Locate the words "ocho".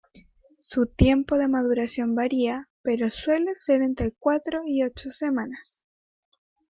4.81-5.11